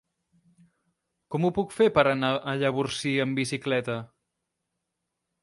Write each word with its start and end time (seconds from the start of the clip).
Com 1.35 1.45
ho 1.45 1.51
puc 1.57 1.75
fer 1.81 1.89
per 1.99 2.05
anar 2.13 2.33
a 2.53 2.57
Llavorsí 2.63 3.15
amb 3.27 3.43
bicicleta? 3.43 4.01